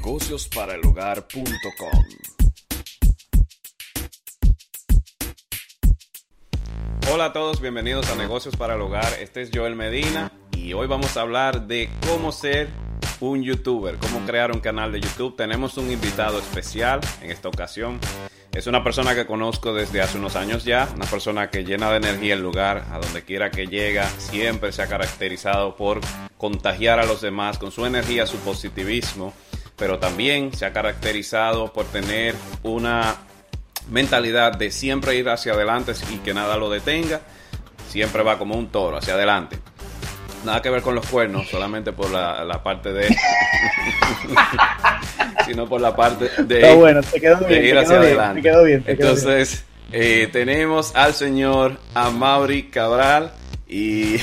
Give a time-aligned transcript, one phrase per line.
[0.00, 2.04] negociosparaelhogar.com.
[7.12, 9.12] Hola a todos, bienvenidos a Negocios para el Hogar.
[9.20, 12.70] Este es Joel Medina y hoy vamos a hablar de cómo ser
[13.20, 15.36] un youtuber, cómo crear un canal de YouTube.
[15.36, 18.00] Tenemos un invitado especial en esta ocasión.
[18.52, 21.98] Es una persona que conozco desde hace unos años ya, una persona que llena de
[21.98, 26.00] energía el lugar, a donde quiera que llega, siempre se ha caracterizado por
[26.38, 29.34] contagiar a los demás con su energía, su positivismo,
[29.80, 33.16] pero también se ha caracterizado por tener una
[33.90, 37.22] mentalidad de siempre ir hacia adelante y que nada lo detenga,
[37.88, 39.58] siempre va como un toro hacia adelante.
[40.44, 43.08] Nada que ver con los cuernos, solamente por la, parte de...
[45.46, 48.42] sino por la parte de, bueno, te quedó bien, ir hacia adelante.
[48.42, 53.32] Te quedó bien, Entonces, Eh, tenemos al señor Amaury Cabral
[53.68, 54.18] y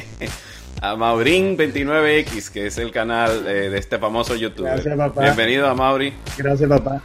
[0.84, 4.74] a Maurín29X, que es el canal eh, de este famoso youtuber.
[4.74, 5.22] Gracias, papá.
[5.22, 6.12] Bienvenido a Mauri.
[6.36, 7.00] Gracias, papá.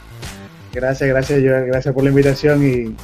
[0.72, 1.66] Gracias, gracias, Joel.
[1.66, 2.94] Gracias por la invitación y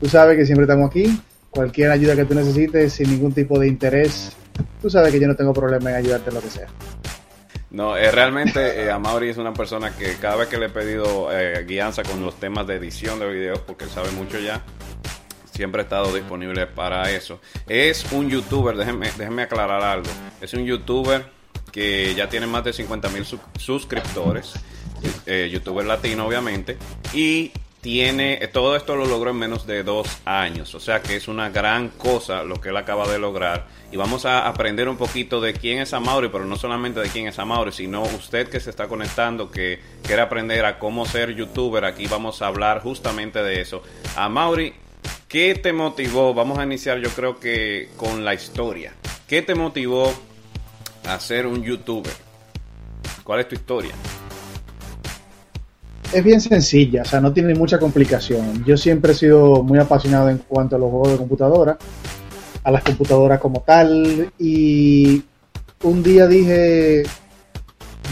[0.00, 1.16] tú sabes que siempre estamos aquí.
[1.50, 4.32] Cualquier ayuda que tú necesites, sin ningún tipo de interés,
[4.80, 6.66] tú sabes que yo no tengo problema en ayudarte en lo que sea.
[7.70, 11.28] No, eh, realmente eh, Amaury es una persona que cada vez que le he pedido
[11.32, 14.60] eh, guianza con los temas de edición de videos, porque él sabe mucho ya,
[15.52, 17.40] siempre ha estado disponible para eso.
[17.68, 21.26] Es un youtuber, déjenme, déjenme aclarar algo, es un youtuber
[21.70, 23.24] que ya tiene más de 50 mil
[23.58, 24.54] suscriptores,
[25.26, 26.76] eh, youtuber latino obviamente,
[27.14, 31.26] y tiene, todo esto lo logró en menos de dos años, o sea que es
[31.26, 33.66] una gran cosa lo que él acaba de lograr.
[33.90, 37.26] Y vamos a aprender un poquito de quién es Amaury, pero no solamente de quién
[37.26, 41.84] es Amaury, sino usted que se está conectando, que quiere aprender a cómo ser youtuber,
[41.84, 43.82] aquí vamos a hablar justamente de eso.
[44.14, 44.74] Amaury,
[45.32, 46.34] ¿qué te motivó?
[46.34, 48.92] Vamos a iniciar yo creo que con la historia.
[49.26, 50.12] ¿Qué te motivó
[51.08, 52.12] a ser un youtuber?
[53.24, 53.92] ¿Cuál es tu historia?
[56.12, 58.62] es bien sencilla, o sea, no tiene mucha complicación.
[58.66, 61.78] Yo siempre he sido muy apasionado en cuanto a los juegos de computadora,
[62.62, 65.22] a las computadoras como tal, y
[65.84, 67.04] un día dije,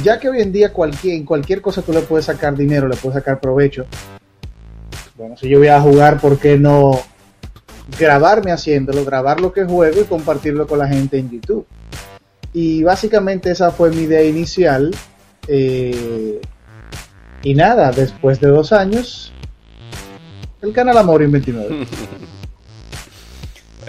[0.03, 2.97] ya que hoy en día cualquier, en cualquier cosa tú le puedes sacar dinero, le
[2.97, 3.85] puedes sacar provecho,
[5.21, 6.99] bueno, si yo voy a jugar, ¿por qué no
[7.99, 11.67] grabarme haciéndolo, grabar lo que juego y compartirlo con la gente en YouTube?
[12.55, 14.91] Y básicamente esa fue mi idea inicial.
[15.47, 16.41] Eh,
[17.43, 19.31] y nada, después de dos años,
[20.63, 21.87] el canal Amor 29.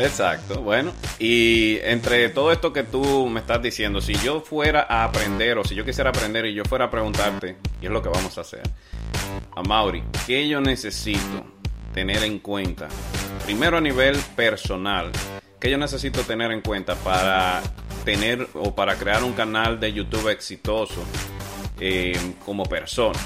[0.03, 5.03] Exacto, bueno, y entre todo esto que tú me estás diciendo, si yo fuera a
[5.03, 8.09] aprender o si yo quisiera aprender y yo fuera a preguntarte, y es lo que
[8.09, 8.63] vamos a hacer,
[9.55, 11.45] a Mauri, ¿qué yo necesito
[11.93, 12.87] tener en cuenta?
[13.45, 15.11] Primero a nivel personal,
[15.59, 17.61] ¿qué yo necesito tener en cuenta para
[18.03, 21.03] tener o para crear un canal de YouTube exitoso
[21.79, 23.19] eh, como persona?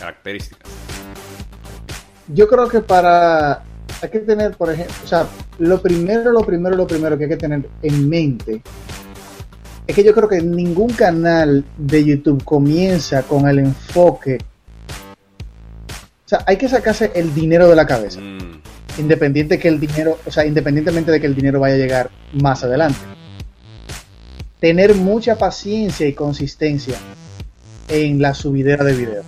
[0.00, 0.70] Características.
[2.28, 3.62] Yo creo que para
[4.02, 5.26] hay que tener, por ejemplo, o sea,
[5.58, 8.62] lo primero, lo primero, lo primero que hay que tener en mente
[9.86, 14.38] es que yo creo que ningún canal de YouTube comienza con el enfoque.
[16.24, 18.20] O sea, hay que sacarse el dinero de la cabeza.
[18.20, 18.60] Mm.
[18.98, 22.64] Independiente que el dinero, o sea, independientemente de que el dinero vaya a llegar más
[22.64, 22.98] adelante.
[24.58, 26.96] Tener mucha paciencia y consistencia
[27.88, 29.22] en la subidera de video.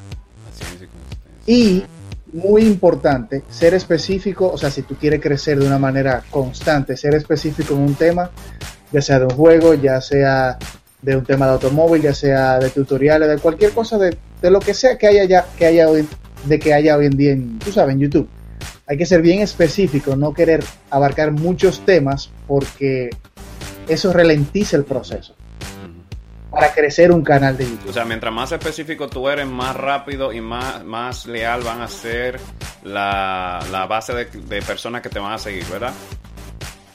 [1.46, 1.84] Y
[2.32, 7.14] muy importante, ser específico, o sea, si tú quieres crecer de una manera constante, ser
[7.14, 8.30] específico en un tema,
[8.92, 10.58] ya sea de un juego, ya sea
[11.00, 14.74] de un tema de automóvil, ya sea de tutoriales, de cualquier cosa, de, lo que
[14.74, 16.06] sea que haya ya, que haya hoy,
[16.44, 18.28] de que haya hoy en día en, tú sabes, en YouTube.
[18.86, 23.10] Hay que ser bien específico, no querer abarcar muchos temas porque
[23.86, 25.34] eso ralentiza el proceso
[26.58, 27.90] para crecer un canal de YouTube.
[27.90, 31.86] O sea, mientras más específico tú eres, más rápido y más, más leal van a
[31.86, 32.40] ser
[32.82, 35.92] la, base de, personas que te van a seguir, ¿verdad?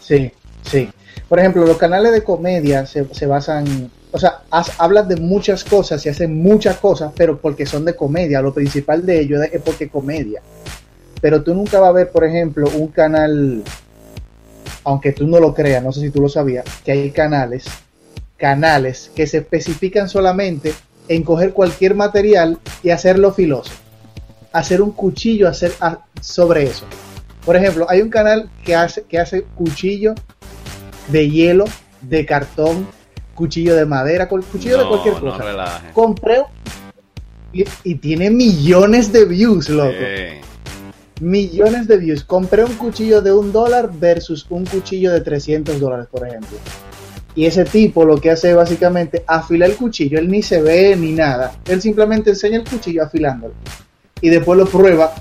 [0.02, 0.30] Sí,
[0.64, 0.90] sí.
[1.30, 4.42] Por ejemplo, los canales de comedia se, basan, o sea,
[4.78, 8.42] hablan de muchas cosas y hacen muchas cosas, pero porque son de comedia.
[8.42, 10.42] Lo principal de ellos es porque comedia.
[11.22, 13.64] Pero tú nunca vas a ver, por ejemplo, un canal,
[14.84, 17.64] aunque tú no lo creas, no sé si tú lo sabías, que hay canales
[18.44, 20.74] canales que se especifican solamente
[21.08, 23.72] en coger cualquier material y hacerlo filoso.
[24.52, 25.72] Hacer un cuchillo hacer,
[26.20, 26.86] sobre eso.
[27.46, 30.14] Por ejemplo, hay un canal que hace, que hace cuchillo
[31.08, 31.64] de hielo,
[32.02, 32.86] de cartón,
[33.34, 35.82] cuchillo de madera, cuchillo de cualquier cosa.
[35.94, 36.44] Compré
[37.54, 40.04] y, tiene millones de views, loco.
[41.22, 42.26] Millones de views.
[42.26, 46.58] Compré un cuchillo de un dólar versus un cuchillo de 300 dólares, por ejemplo.
[47.36, 50.20] Y ese tipo lo que hace es básicamente afilar el cuchillo.
[50.20, 51.56] Él ni se ve ni nada.
[51.66, 53.54] Él simplemente enseña el cuchillo afilándolo.
[54.22, 55.14] Y después lo prueba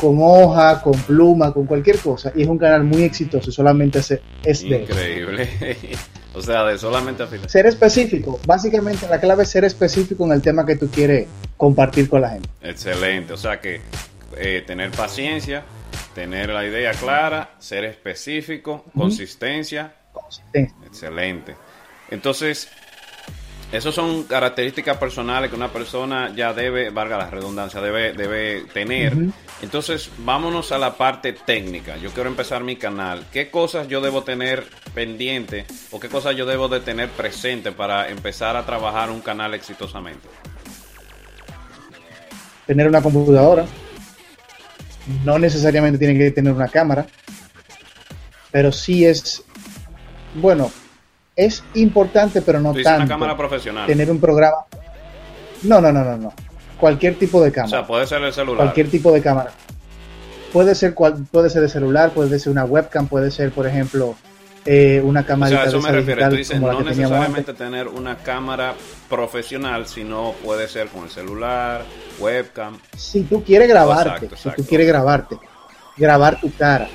[0.00, 2.32] con hoja, con pluma, con cualquier cosa.
[2.34, 3.52] Y es un canal muy exitoso.
[3.52, 5.48] Solamente es de Increíble.
[6.34, 7.50] o sea, de solamente afilar.
[7.50, 8.40] Ser específico.
[8.46, 11.26] Básicamente la clave es ser específico en el tema que tú quieres
[11.58, 12.48] compartir con la gente.
[12.62, 13.34] Excelente.
[13.34, 13.82] O sea que
[14.38, 15.62] eh, tener paciencia,
[16.14, 19.99] tener la idea clara, ser específico, consistencia
[20.52, 21.56] Excelente.
[22.10, 22.68] Entonces,
[23.72, 29.16] esas son características personales que una persona ya debe, valga la redundancia, debe, debe tener.
[29.62, 31.96] Entonces, vámonos a la parte técnica.
[31.96, 33.26] Yo quiero empezar mi canal.
[33.32, 38.08] ¿Qué cosas yo debo tener pendiente o qué cosas yo debo de tener presente para
[38.08, 40.28] empezar a trabajar un canal exitosamente?
[42.66, 43.66] Tener una computadora.
[45.24, 47.06] No necesariamente tiene que tener una cámara,
[48.50, 49.44] pero sí es
[50.34, 50.70] bueno,
[51.36, 52.96] es importante, pero no tanto.
[52.96, 53.86] una cámara profesional.
[53.86, 54.58] Tener un programa.
[55.62, 56.32] No, no, no, no, no.
[56.78, 57.66] Cualquier tipo de cámara.
[57.66, 58.58] O sea, puede ser el celular.
[58.58, 59.50] Cualquier tipo de cámara.
[60.52, 64.16] Puede ser, cual, puede ser de celular, puede ser una webcam, puede ser, por ejemplo,
[64.66, 65.54] eh, una cámara.
[65.54, 66.28] O sea, eso me refiero.
[66.28, 68.74] Tú dices, no necesariamente tener una cámara
[69.08, 71.84] profesional, sino puede ser con el celular,
[72.18, 72.78] webcam.
[72.96, 75.36] Si tú quieres grabarte, si tú quieres grabarte,
[75.96, 76.88] grabar tu cara,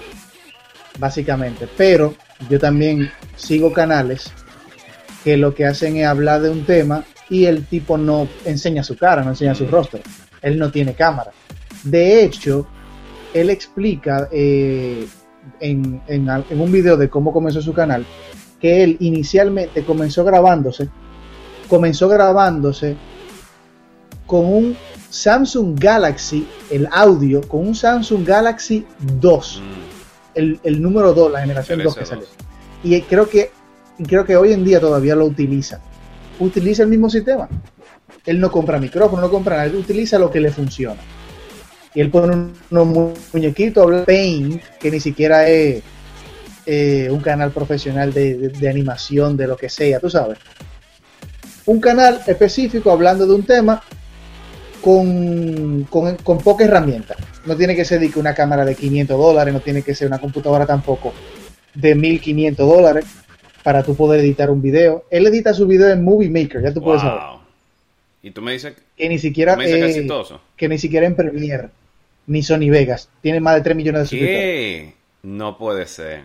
[1.00, 1.68] básicamente.
[1.78, 2.14] Pero
[2.50, 4.32] yo también sigo canales
[5.24, 8.96] que lo que hacen es hablar de un tema y el tipo no enseña su
[8.96, 10.00] cara, no enseña su rostro.
[10.42, 11.32] Él no tiene cámara.
[11.84, 12.68] De hecho,
[13.34, 15.08] él explica eh,
[15.60, 18.06] en, en, un video de cómo comenzó su canal
[18.62, 20.90] que él inicialmente comenzó grabándose,
[21.68, 22.96] comenzó grabándose
[24.28, 24.78] con un
[25.10, 28.86] Samsung Galaxy, el audio, con un Samsung Galaxy
[29.20, 29.62] 2
[30.36, 32.26] el, número 2, la generación 2 que salió.
[32.84, 33.52] Y creo que,
[34.06, 35.82] creo que hoy en día todavía lo utiliza.
[36.40, 37.48] Utiliza el mismo sistema.
[38.26, 41.02] Él no compra micrófono, no compra nada, él utiliza lo que le funciona.
[41.94, 45.82] Y él pone unos muñequitos, habla Paint, que ni siquiera es
[46.66, 50.38] eh, un canal profesional de, animación, de lo que sea, tú sabes.
[51.66, 53.82] Un canal específico hablando de un tema
[54.82, 57.16] con, con, con poca herramienta
[57.46, 60.20] no tiene que ser de una cámara de 500 dólares, no tiene que ser una
[60.20, 61.14] computadora tampoco
[61.74, 63.06] de 1500 dólares
[63.64, 65.06] para tú poder editar un video.
[65.10, 67.22] Él edita su video en Movie Maker, ya tú puedes saber.
[68.22, 69.66] Y tú me dices que ni siquiera que,
[70.58, 71.70] que, ni siquiera en Premiere
[72.28, 74.44] ni Sony Vegas tiene más de 3 millones de suscriptores.
[74.44, 74.94] ¿Qué?
[75.24, 76.24] No puede ser.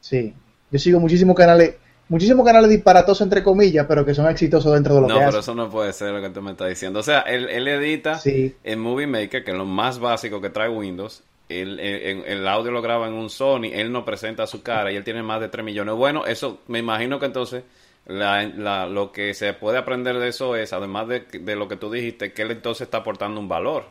[0.00, 0.32] Sí.
[0.70, 1.74] Yo sigo muchísimos canales
[2.08, 5.26] muchísimos canales disparatosos entre comillas, pero que son exitosos dentro de lo no, que No,
[5.26, 7.00] pero eso no puede ser lo que tú me estás diciendo.
[7.00, 10.68] O sea, él, él edita en Movie Maker, que es lo más básico que trae
[10.68, 11.22] Windows.
[11.48, 15.04] El, el, audio lo graba en un Sony, él no presenta su cara y él
[15.04, 15.94] tiene más de 3 millones.
[15.94, 17.64] Bueno, eso me imagino que entonces
[18.06, 21.90] la, lo que se puede aprender de eso es, además de, de lo que tú
[21.90, 23.84] dijiste, que él entonces está aportando un valor.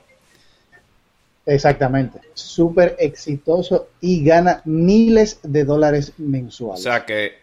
[1.45, 6.79] Exactamente, súper exitoso y gana miles de dólares mensuales.
[6.79, 7.42] O sea que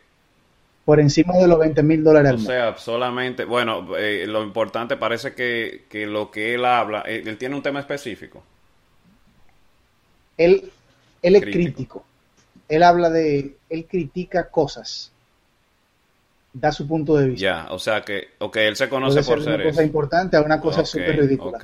[0.84, 2.46] por encima de los 20 mil dólares al mes.
[2.46, 7.36] O sea, solamente, bueno, eh, lo importante parece que, lo que él habla, eh, él
[7.36, 8.42] tiene un tema específico.
[10.36, 10.70] Él,
[11.22, 12.04] él es crítico.
[12.68, 15.12] Él habla de, él critica cosas.
[16.52, 17.40] Da su punto de vista.
[17.40, 20.60] Ya, o sea que, ok, él se conoce por ser, una cosa importante a una
[20.60, 21.58] cosa súper ridícula.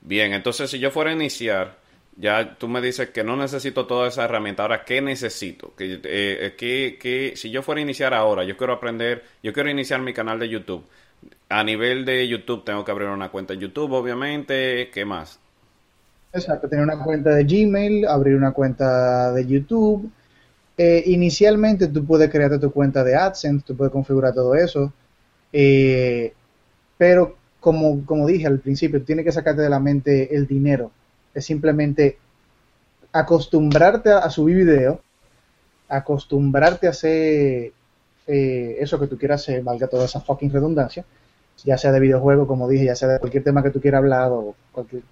[0.00, 1.76] Bien, entonces si yo fuera a iniciar,
[2.16, 4.62] ya tú me dices que no necesito toda esa herramienta.
[4.62, 5.74] Ahora, ¿qué necesito?
[5.76, 10.00] Que, eh, que, si yo fuera a iniciar ahora, yo quiero aprender, yo quiero iniciar
[10.00, 10.84] mi canal de YouTube.
[11.48, 14.90] A nivel de YouTube tengo que abrir una cuenta de YouTube, obviamente.
[14.92, 15.38] ¿Qué más?
[16.32, 20.10] Exacto, tener una cuenta de Gmail, abrir una cuenta de YouTube.
[20.78, 24.92] Eh, inicialmente tú puedes crearte tu cuenta de AdSense, tú puedes configurar todo eso.
[25.52, 26.32] Eh,
[26.98, 30.90] pero como, como dije al principio, tienes que sacarte de la mente el dinero
[31.36, 32.18] es simplemente
[33.12, 35.00] acostumbrarte a, subir video,
[35.86, 37.72] acostumbrarte a hacer
[38.26, 41.04] eh, eso que tú quieras hacer, valga toda esa fucking redundancia,
[41.62, 44.30] ya sea de videojuego, como dije, ya sea de cualquier tema que tú quieras hablar,
[44.32, 45.02] o cualquier,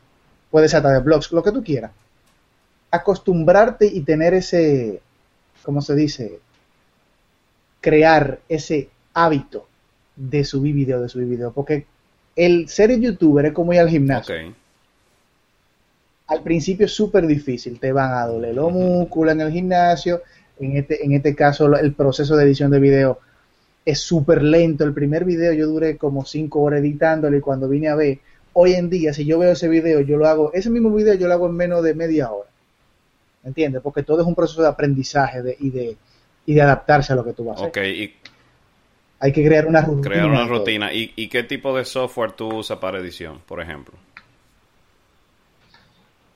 [0.51, 1.93] puede ser hasta de blogs, lo que tú quieras.
[2.91, 5.03] Acostumbrarte y tener ese,
[5.63, 6.39] ¿cómo se dice?
[7.83, 9.69] Crear ese hábito
[10.17, 11.87] de subir video, de subir video, porque
[12.35, 14.35] el ser youtuber es como ir al gimnasio
[16.35, 20.23] al principio es súper difícil, te van a doler los músculos en el gimnasio,
[20.59, 23.19] en este, en este caso el proceso de edición de video
[23.85, 27.89] es súper lento, el primer video yo duré como 5 horas editándolo y cuando vine
[27.89, 28.19] a ver,
[28.55, 31.29] hoy en día si yo veo ese video, yo lo hago, ese mismo video yo
[31.29, 32.49] lo hago en menos de media hora,
[33.45, 33.83] ¿entiendes?
[33.83, 35.97] Porque todo es un proceso de aprendizaje de, y, de,
[36.47, 37.69] y de adaptarse a lo que tú vas a hacer.
[37.69, 38.15] Ok, y
[39.21, 40.09] Hay que crear una rutina.
[40.09, 40.93] crear una rutina.
[40.93, 43.95] ¿Y, ¿Y qué tipo de software tú usas para edición, por ejemplo?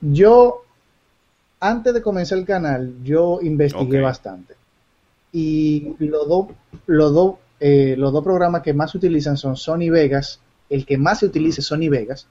[0.01, 0.65] Yo,
[1.61, 4.55] antes de comenzar el canal, yo investigué bastante.
[5.33, 6.47] Y los dos
[6.87, 10.41] los dos eh, los dos programas que más se utilizan son Sony Vegas,
[10.71, 12.27] el que más se utiliza es Sony Vegas,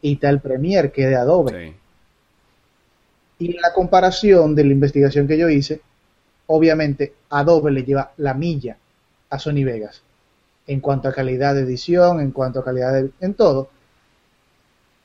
[0.00, 1.66] y el Premiere, que es de Adobe.
[1.66, 1.76] Sí.
[3.40, 5.80] Y en la comparación de la investigación que yo hice,
[6.46, 8.76] obviamente Adobe le lleva la milla
[9.30, 10.02] a Sony Vegas
[10.66, 13.68] en cuanto a calidad de edición, en cuanto a calidad de, en todo.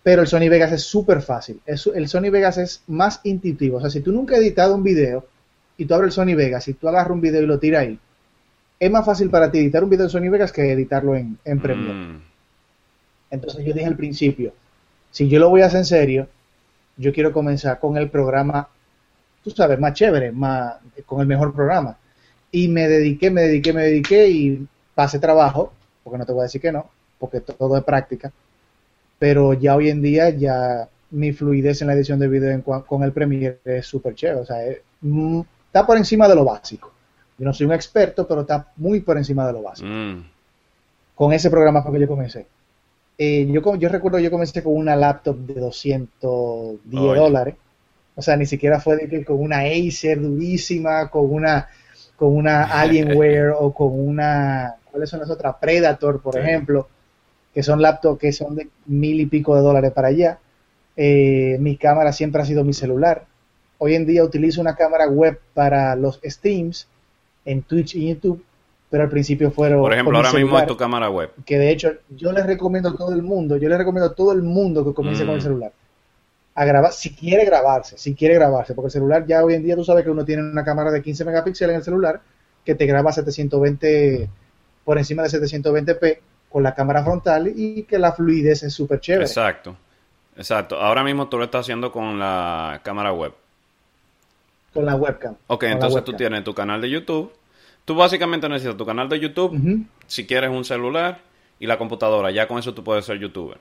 [0.04, 1.60] Pero el Sony Vegas es súper fácil.
[1.66, 3.78] Es- el Sony Vegas es más intuitivo.
[3.78, 5.26] O sea, si tú nunca has editado un video
[5.78, 8.00] y tú abres el Sony Vegas y tú agarras un video y lo tiras ahí,
[8.80, 11.60] es más fácil para ti editar un video en Sony Vegas que editarlo en, en
[11.60, 11.94] Premiere.
[11.94, 12.22] Mm,
[13.32, 14.54] Entonces yo dije al principio,
[15.12, 16.28] si yo lo voy a hacer en serio,
[16.98, 18.68] yo quiero comenzar con el programa,
[19.44, 20.76] tú sabes, más chévere, más
[21.06, 21.98] con el mejor programa.
[22.52, 25.72] Y me dediqué, me dediqué, me dediqué y pasé trabajo,
[26.04, 26.90] porque no te voy a decir que no,
[27.20, 28.32] porque to- todo es práctica.
[29.20, 33.04] Pero ya hoy en día ya mi fluidez en la edición de video en con
[33.04, 34.40] el Premiere es súper chévere.
[34.42, 36.92] O sea, es- mm, está por encima de lo básico.
[37.38, 40.24] Yo no soy un experto, pero está muy por encima de lo básico mm.
[41.16, 42.46] con ese programa fue que yo comencé.
[43.18, 47.20] Eh, yo, yo recuerdo yo comencé con una laptop de 210 Oye.
[47.20, 47.56] dólares.
[48.16, 51.68] O sea, ni siquiera fue de con una Acer durísima, con una
[52.16, 55.56] con una Alienware o con una ¿cuáles son las otras?
[55.60, 56.40] Predator, por Sí.
[56.40, 56.88] ejemplo,
[57.54, 60.40] que son laptops que son de mil y pico de dólares para allá.
[60.96, 63.26] Eh, mi cámara siempre ha sido mi celular.
[63.78, 66.88] Hoy en día utilizo una cámara web para los streams
[67.46, 68.44] en Twitch y YouTube,
[68.90, 71.32] pero al principio fueron Por ejemplo, ahora mismo es tu cámara web.
[71.46, 74.34] que de hecho yo les recomiendo a todo el mundo, yo les recomiendo a todo
[74.34, 75.28] el mundo que comience Mm.
[75.28, 75.72] con el celular
[76.56, 79.78] a grabar, si quiere grabarse, si quiere grabarse, porque el celular ya hoy en día
[79.78, 82.20] tú sabes que uno tiene una cámara de 15 megapíxeles en el celular
[82.66, 84.28] que te graba 720
[84.84, 89.26] por encima de 720p con la cámara frontal y que la fluidez es súper chévere.
[89.26, 89.76] Exacto.
[90.36, 90.80] Exacto.
[90.80, 93.34] Ahora mismo tú lo estás haciendo con la cámara web.
[94.74, 95.36] con la webcam.
[95.48, 97.32] Ok, con entonces tú tienes tu canal de YouTube.
[97.86, 101.20] Tú básicamente necesitas tu canal de YouTube, si quieres un celular
[101.60, 102.30] y la computadora.
[102.32, 103.58] Ya con eso tú puedes ser youtuber.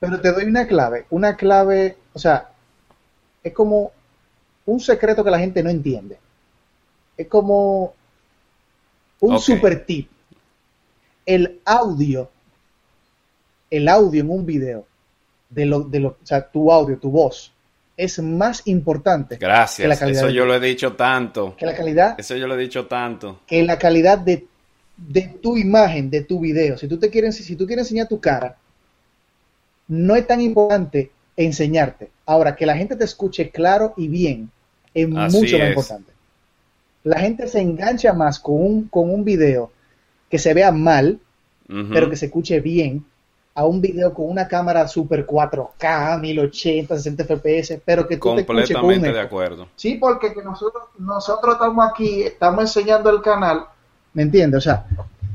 [0.00, 2.50] Pero te doy una clave, una clave, o sea,
[3.42, 3.92] es como
[4.66, 6.18] un secreto que la gente no entiende.
[7.16, 7.94] Es como
[9.20, 10.10] un super tip.
[11.28, 12.30] El audio,
[13.70, 14.86] el audio en un video,
[15.50, 17.52] de lo, de lo, o sea, tu audio, tu voz,
[17.96, 19.98] es más importante que la Gracias.
[19.98, 21.54] calidad Eso yo lo he dicho tanto.
[21.56, 23.40] que la calidad, Eso yo lo he dicho tanto.
[23.46, 24.46] que la calidad de,
[24.96, 26.78] de tu imagen, de tu video.
[26.78, 28.56] Si tú te quieres, si tú quieres enseñar tu cara,
[29.88, 32.10] no es tan importante enseñarte.
[32.26, 34.50] Ahora, que la gente te escuche claro y bien
[34.94, 35.68] es Así mucho más es.
[35.70, 36.12] importante.
[37.04, 39.72] La gente se engancha más con un, con un video
[40.30, 41.20] que se vea mal,
[41.92, 43.04] pero que se escuche bien,
[43.54, 48.42] a un video con una cámara super 4K, 1080, 60 FPS, pero que tú te
[48.42, 49.26] escuches con un Completamente de eco.
[49.26, 49.68] acuerdo.
[49.74, 53.64] Sí, porque que nosotros, nosotros estamos aquí, estamos enseñando el canal,
[54.12, 54.58] ¿me entiendes?
[54.58, 54.86] O sea,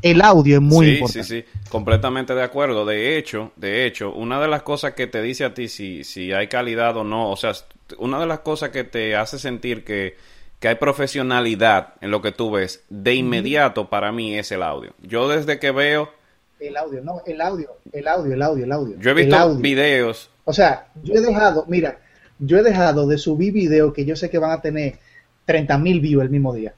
[0.01, 1.23] el audio es muy sí, importante.
[1.23, 2.85] sí, sí, completamente de acuerdo.
[2.85, 6.31] De hecho, de hecho, una de las cosas que te dice a ti si, si
[6.31, 7.51] hay calidad o no, o sea,
[7.97, 10.15] una de las cosas que te hace sentir que,
[10.63, 14.93] que hay profesionalidad en lo que tú ves, de inmediato para mí es el audio.
[15.01, 16.09] Yo desde que veo,
[16.57, 18.95] El audio, no, el audio, el audio, el audio, el audio.
[18.97, 21.99] yo he visto videos, O sea, yo he dejado, mira,
[22.39, 24.99] yo he dejado de subir videos que yo sé que van a tener
[25.43, 26.73] 30 mil views el mismo día.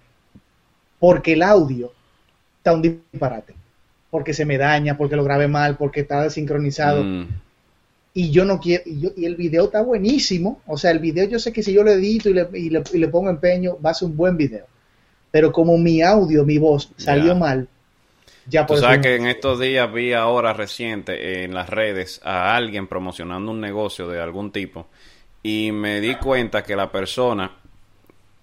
[0.97, 1.91] Porque el audio
[2.57, 3.53] está un disparate.
[4.09, 7.03] Porque se me daña, porque lo grabé mal, porque está desincronizado.
[7.03, 7.27] mm,
[8.15, 10.61] Y yo no quiero, y, yo- y el video está buenísimo.
[10.67, 12.83] O sea, el video yo sé que si yo lo edito y le, y le,
[12.93, 14.65] y le pongo empeño, va a ser un buen video.
[15.31, 17.69] Pero como mi audio, mi voz salió mal,
[18.47, 22.87] ya Tú sabes que en estos días vi ahora reciente en las redes a alguien
[22.87, 24.87] promocionando un negocio de algún tipo
[25.43, 27.57] y me di cuenta que la persona,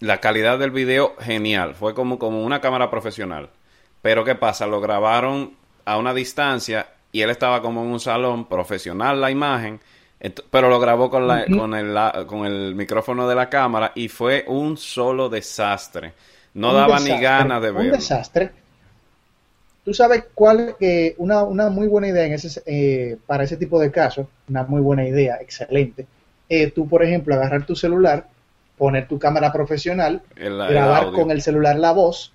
[0.01, 3.51] la calidad del video genial, fue como, como una cámara profesional.
[4.03, 4.67] Pero ¿qué pasa?
[4.67, 9.81] Lo grabaron a una distancia y él estaba como en un salón profesional la imagen,
[10.51, 14.09] pero lo grabó con, la, con, el, la- con el micrófono de la cámara y
[14.09, 16.15] fue un solo desastre.
[16.55, 17.93] No Un daba ni ganas de Un verlo.
[17.93, 18.51] desastre.
[19.85, 23.81] Tú sabes cuál que una, una muy buena idea en ese, eh, para ese tipo
[23.81, 26.07] de casos, una muy buena idea, excelente.
[26.49, 28.29] eh, tú, por ejemplo, agarrar tu celular,
[28.79, 32.33] poner tu cámara profesional, El- grabar con el celular la voz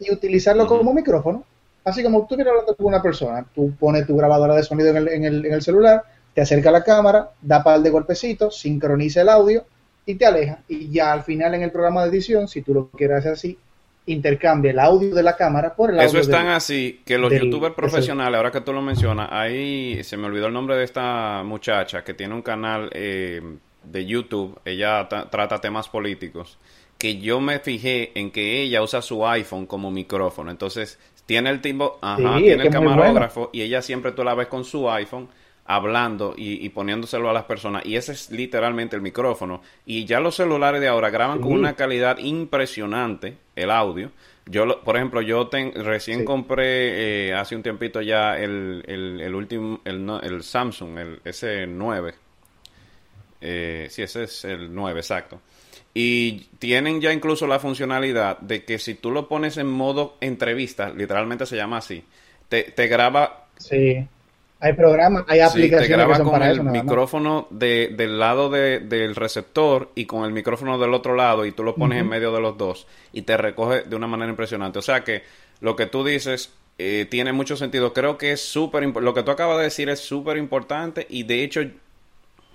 [0.00, 1.44] y utilizarlo como micrófono.
[1.90, 4.96] Así como tú vienes hablando con una persona, tú pones tu grabadora de sonido en
[4.96, 6.02] el, en el, en el celular,
[6.34, 9.64] te acerca a la cámara, da par de golpecitos, sincroniza el audio
[10.06, 10.60] y te aleja.
[10.68, 13.58] Y ya al final en el programa de edición, si tú lo quieres hacer así,
[14.06, 16.08] intercambia el audio de la cámara por el audio.
[16.08, 20.16] Eso es tan así que los youtubers profesionales, ahora que tú lo mencionas, ahí se
[20.16, 23.40] me olvidó el nombre de esta muchacha que tiene un canal eh,
[23.84, 26.58] de YouTube, ella trata temas políticos,
[26.98, 30.50] que yo me fijé en que ella usa su iPhone como micrófono.
[30.50, 30.98] Entonces,
[31.30, 34.90] tiene el timbo, ajá, tiene el camarógrafo y ella siempre tú la ves con su
[34.90, 35.28] iPhone
[35.64, 37.86] hablando y, poniéndoselo a las personas.
[37.86, 39.62] Y ese es literalmente el micrófono.
[39.86, 44.10] Y ya los celulares de ahora graban con una calidad impresionante el audio.
[44.46, 50.10] Yo, por ejemplo, yo recién compré eh, hace un tiempito ya el, el, último, el,
[50.24, 52.12] el, Samsung, el S9.
[53.40, 55.40] Eh, sí, ese es el 9, exacto.
[55.92, 60.90] Y tienen ya incluso la funcionalidad de que si tú lo pones en modo entrevista,
[60.90, 62.04] literalmente se llama así,
[62.48, 64.06] te, te graba sí.
[64.62, 69.90] Hay programas, hay aplicaciones te graba con el micrófono de, del lado de, del receptor
[69.94, 72.58] y con el micrófono del otro lado y tú lo pones en medio de los
[72.58, 74.78] dos y te recoge de una manera impresionante.
[74.78, 75.22] O sea que
[75.60, 77.94] lo que tú dices eh, tiene mucho sentido.
[77.94, 81.42] Creo que es súper lo que tú acabas de decir es súper importante y de
[81.42, 81.62] hecho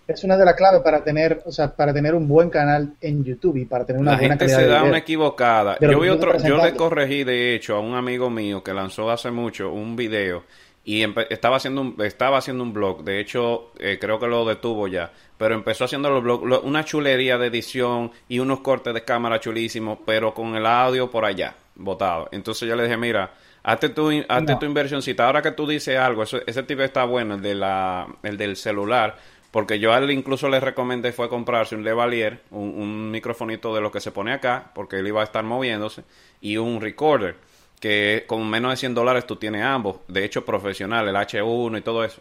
[0.07, 3.23] es una de las claves para tener, o sea, para tener un buen canal en
[3.23, 5.77] YouTube y para tener una la buena gente se da una equivocada.
[5.79, 9.31] Yo vi otro, yo le corregí de hecho a un amigo mío que lanzó hace
[9.31, 10.43] mucho un video
[10.83, 14.87] y estaba haciendo un, estaba haciendo un blog, de hecho eh, creo que lo detuvo
[14.87, 19.39] ya, pero empezó haciendo los blogs, una chulería de edición y unos cortes de cámara
[19.39, 22.29] chulísimos, pero con el audio por allá, botado.
[22.31, 23.31] Entonces yo le dije, mira,
[23.63, 27.41] hazte tu, hazte tu inversioncita, ahora que tú dices algo, ese tipo está bueno, el,
[27.41, 29.15] de la, el del celular,
[29.55, 33.79] porque yo a él incluso le recomendé fue comprarse un Levalier, un, un microfonito de
[33.79, 36.03] lo que se pone acá, porque él iba a estar moviéndose,
[36.41, 37.37] y un recorder
[37.79, 41.81] que con menos de 100 dólares tú tienes ambos, de hecho profesional, el H1 y
[41.83, 42.19] todo eso.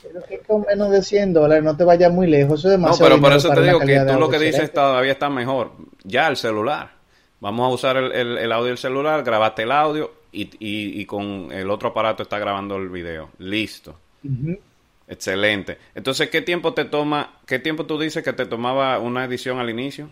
[0.00, 3.10] Pero que con menos de 100 dólares no te vayas muy lejos, eso es demasiado.
[3.10, 5.72] No, pero por eso te digo que tú lo que dices todavía está mejor.
[6.04, 6.92] Ya el celular.
[7.40, 11.68] Vamos a usar el, el, audio del celular, grabaste el audio y, y, con el
[11.68, 13.30] otro aparato está grabando el video.
[13.38, 13.96] Listo.
[15.08, 15.78] Excelente.
[15.94, 17.38] Entonces, ¿qué tiempo te toma?
[17.46, 20.10] ¿Qué tiempo tú dices que te tomaba una edición al inicio?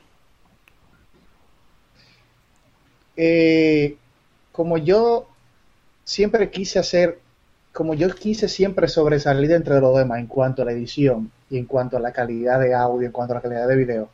[3.16, 3.97] Eh,
[4.53, 5.29] como yo
[6.05, 7.18] siempre quise hacer,
[7.73, 11.64] como yo quise siempre sobresalir entre los demás en cuanto a la edición y en
[11.66, 14.09] cuanto a la calidad de audio, en cuanto a la calidad de video,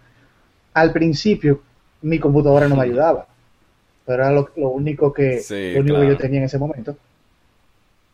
[0.72, 1.62] al principio
[2.02, 3.26] mi computadora no me ayudaba.
[4.06, 6.96] Pero era lo, único, que, yo tenía en ese momento.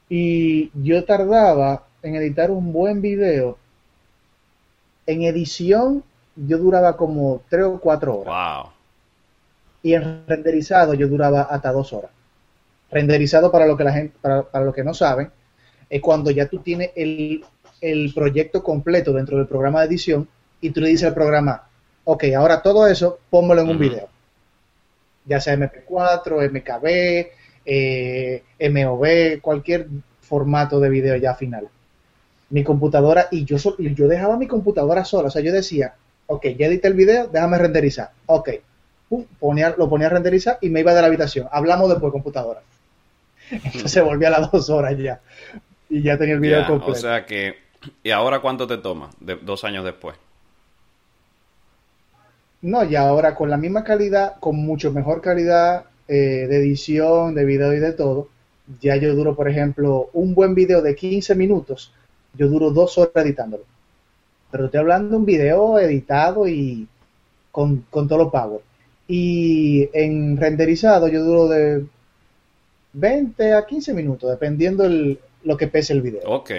[0.09, 3.59] Y yo tardaba en editar un buen video.
[5.07, 6.03] En edición
[6.35, 8.67] yo duraba como tres o cuatro horas.
[9.83, 12.11] Y en renderizado yo duraba hasta dos horas
[12.91, 15.31] renderizado para lo que la gente, para, para lo que no saben,
[15.89, 17.45] es cuando ya tú tienes el,
[17.81, 20.29] el proyecto completo dentro del programa de edición
[20.61, 21.69] y tú le dices al programa,
[22.05, 24.09] ok, ahora todo eso, póngalo en un video.
[25.25, 27.27] Ya sea MP4, MKB,
[27.65, 29.89] eh, MOV, cualquier
[30.21, 31.69] formato de video ya final.
[32.51, 35.95] Mi computadora, y yo, yo dejaba mi computadora sola, o sea, yo decía,
[36.27, 38.11] ok, ya edité el video, déjame renderizar.
[38.27, 38.51] Ok,
[39.39, 41.49] ponía, lo ponía a renderizar y me iba de la habitación.
[41.51, 42.61] Hablamos después, computadora.
[43.51, 45.21] Entonces volví a las dos horas ya.
[45.89, 46.93] Y ya tenía el video completo.
[46.93, 47.55] O sea que,
[48.03, 49.11] ¿y ahora cuánto te toma?
[49.21, 50.17] De, dos años después.
[52.63, 57.45] No, y ahora con la misma calidad, con mucho mejor calidad eh, de edición, de
[57.45, 58.29] video y de todo,
[58.81, 61.93] ya yo duro, por ejemplo, un buen video de 15 minutos,
[62.37, 63.65] yo duro dos horas editándolo.
[64.51, 66.87] Pero estoy hablando de un video editado y
[67.51, 68.63] con, con todo lo pago.
[69.09, 71.85] Y en renderizado yo duro de
[72.93, 76.23] 20 a 15 minutos, dependiendo el, lo que pese el video.
[76.25, 76.51] Ok.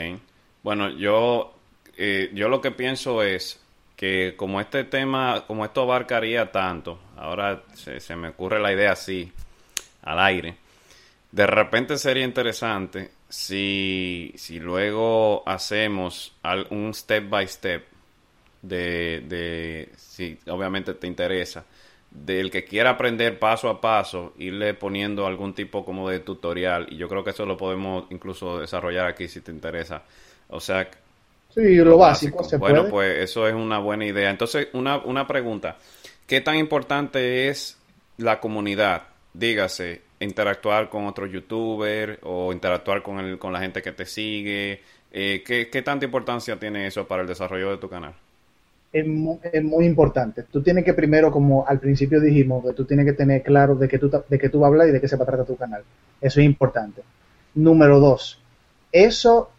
[0.63, 1.53] Bueno, yo,
[1.97, 3.59] eh, yo lo que pienso es
[3.95, 9.31] que como este tema, como esto abarcaría tanto, ahora se, me ocurre la idea así,
[10.03, 10.55] al aire,
[11.31, 16.35] de repente sería interesante si, si luego hacemos
[16.69, 17.85] un step by step
[18.61, 21.65] de, de si obviamente te interesa,
[22.09, 26.87] del que quiera aprender paso a paso, irle poniendo algún tipo como de tutorial.
[26.89, 30.03] Y yo creo que eso lo podemos incluso desarrollar aquí si te interesa.
[30.49, 30.89] O sea...
[31.53, 32.47] Sí, lo, básico.
[32.59, 34.29] bueno, pues eso es una buena idea.
[34.29, 35.77] Entonces, una, una pregunta.
[36.27, 37.77] ¿Qué tan importante es
[38.17, 39.03] la comunidad?
[39.33, 44.81] Dígase, interactuar con otros youtubers o interactuar con, el, con la gente que te sigue.
[45.11, 48.13] Eh, ¿qué, ¿Qué tanta importancia tiene eso para el desarrollo de tu canal?
[48.93, 50.43] es, muy importante.
[50.43, 53.87] Tú tienes que primero, como al principio dijimos, que tú tienes que tener claro de
[53.87, 55.83] qué tú, de qué tú hablas y de qué se va a tratar tu canal.
[56.21, 57.01] Eso es importante.
[57.55, 58.39] Número dos,
[58.91, 59.49] eso,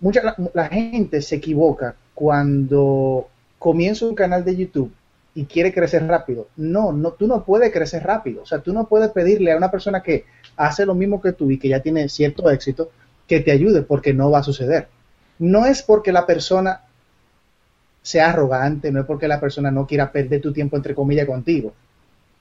[0.00, 4.92] mucha la, gente se equivoca cuando comienza un canal de YouTube
[5.38, 6.48] y quiere crecer rápido.
[6.56, 8.42] No, no, tú no puedes crecer rápido.
[8.42, 10.24] O sea, tú no puedes pedirle a una persona que
[10.56, 12.90] hace lo mismo que tú y que ya tiene cierto éxito
[13.28, 14.88] que te ayude porque no va a suceder.
[15.38, 16.80] No es porque la persona
[18.02, 21.72] sea arrogante, no es porque la persona no quiera perder tu tiempo entre comillas contigo.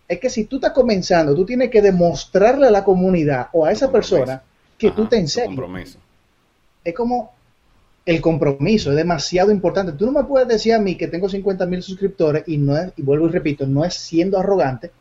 [0.07, 3.71] Es que si tú estás comenzando, tú tienes que demostrarle a la comunidad o a
[3.71, 4.41] esa persona
[4.75, 5.99] que tú te enseñas.
[6.83, 7.36] Es como
[8.07, 9.91] el compromiso, es demasiado importante.
[9.91, 12.93] Tú no me puedes decir a mí que tengo 50 mil suscriptores y no es,
[12.95, 14.91] y vuelvo y repito, no es siendo arrogante,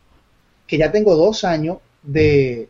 [0.67, 2.67] que ya tengo dos años de,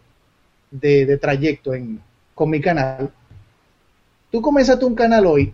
[0.69, 2.00] de, trayecto en,
[2.36, 3.12] con mi canal.
[4.30, 5.54] Tú comenzaste un canal hoy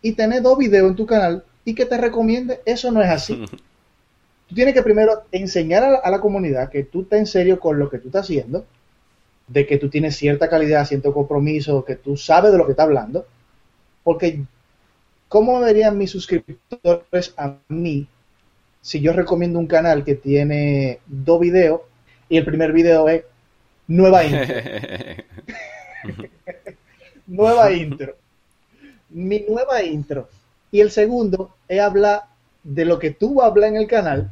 [0.00, 3.34] y tenés dos videos en tu canal y que te recomiende, eso no es así.
[4.48, 7.90] tú tienes que primero enseñar a la, comunidad que tú estás en serio con lo
[7.90, 8.64] que tú estás haciendo,
[9.46, 12.84] de que tú tienes cierta calidad, cierto compromiso, que tú sabes de lo que estás
[12.84, 13.26] hablando,
[14.02, 14.42] porque
[15.28, 18.06] ¿cómo verían mis suscriptores a mí
[18.80, 21.82] si yo recomiendo un canal que tiene dos videos
[22.28, 23.24] y el primer video es
[23.86, 24.54] nueva intro?
[27.26, 28.16] nueva intro.
[29.10, 30.28] Mi nueva intro.
[30.70, 32.22] Y el segundo es hablar
[32.62, 34.30] de lo que tú hablas en el canal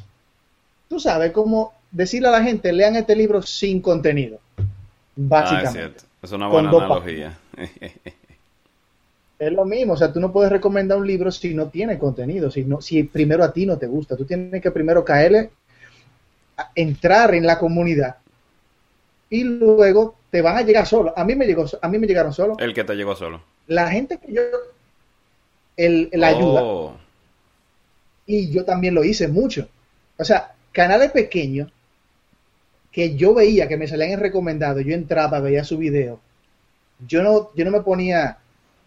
[0.90, 4.40] tú sabes cómo decirle a la gente, lean este libro sin contenido.
[5.14, 6.00] Básicamente.
[6.00, 7.38] Ah, es, una buena analogía.
[9.40, 12.50] es lo mismo, o sea, tú no puedes recomendar un libro si no tiene contenido,
[12.50, 14.14] si, si primero a ti no te gusta.
[14.14, 15.50] Tú tienes que primero caerle,
[16.74, 18.16] entrar en la comunidad
[19.30, 21.14] y luego te van a llegar solo.
[21.16, 22.58] A mí me llegó, a mí me llegaron solo.
[22.58, 23.42] El que te llegó solo.
[23.66, 24.42] La gente que yo,
[25.74, 26.62] el, la ayuda.
[26.62, 26.96] Oh.
[28.26, 29.68] Y yo también lo hice mucho.
[30.18, 31.72] O sea, canales pequeños
[32.92, 36.20] que yo veía que me salían en recomendado, yo entraba, veía su video.
[37.06, 38.39] Yo no, yo no me ponía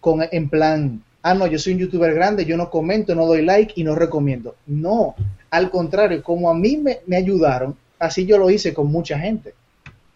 [0.04, 3.42] con en plan, ah, no, yo soy un youtuber grande, yo no comento, no doy
[3.42, 4.58] like y no recomiendo.
[4.68, 5.16] No,
[5.50, 9.54] al contrario, como a mí me, me ayudaron, así yo lo hice con mucha gente.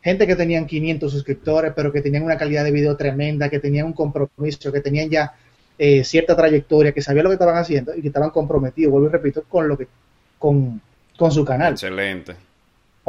[0.01, 3.85] Gente que tenían 500 suscriptores, pero que tenían una calidad de video tremenda, que tenían
[3.85, 5.33] un compromiso, que tenían ya
[5.77, 9.11] eh, cierta trayectoria, que sabían lo que estaban haciendo y que estaban comprometidos, vuelvo y
[9.11, 9.87] repito, con lo que,
[10.37, 10.81] con,
[11.17, 11.71] con su canal.
[11.71, 12.35] Excelente.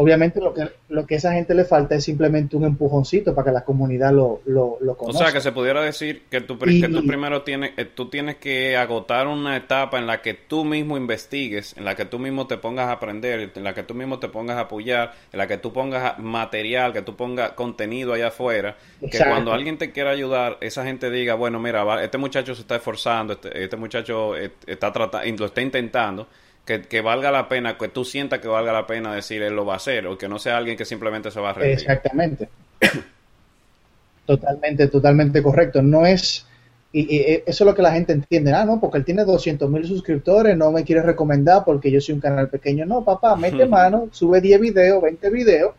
[0.01, 3.47] Obviamente lo que, lo que a esa gente le falta es simplemente un empujoncito para
[3.47, 5.05] que la comunidad lo, lo, conozca.
[5.07, 8.37] O sea, que se pudiera decir que tú, que tú primero tienes, eh, tú tienes
[8.37, 12.47] que agotar una etapa en la que tú mismo investigues, en la que tú mismo
[12.47, 15.49] te pongas a aprender, en la que tú mismo te pongas a apoyar, en la
[15.49, 20.11] que tú pongas material, que tú pongas contenido allá afuera, que cuando alguien te quiera
[20.11, 24.53] ayudar, esa gente diga, bueno, mira, este muchacho se está esforzando, este, este muchacho eh,
[24.65, 26.29] está tratando, lo está intentando
[26.77, 29.75] que, valga la pena, que tú sientas que valga la pena decir él lo va
[29.75, 31.79] a hacer, o que no sea alguien que simplemente se va a rendir.
[31.79, 32.49] Exactamente.
[34.27, 35.81] totalmente, totalmente correcto.
[35.81, 36.47] No es,
[36.93, 39.87] y, eso es lo que la gente entiende, ah, no, porque él tiene 200 mil
[39.87, 42.85] suscriptores, no me quiere recomendar porque yo soy un canal pequeño.
[42.85, 45.75] No, papá, mete mano, sube 10 videos, 20 videos,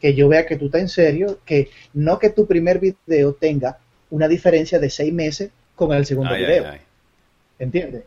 [0.00, 3.78] que yo vea que tú estás en serio, que no que tu primer video tenga
[4.10, 6.64] una diferencia de 6 meses con el segundo video.
[7.58, 8.04] ¿Entiendes?